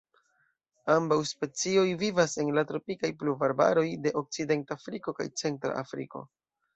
Ambaŭ 0.93 1.17
specioj 1.31 1.83
vivas 2.03 2.33
en 2.43 2.49
la 2.55 2.63
tropikaj 2.71 3.11
pluvarbaroj 3.23 3.83
de 4.07 4.13
Okcidentafriko 4.23 5.15
kaj 5.21 5.29
Centra 5.43 5.75
Afriko. 5.83 6.23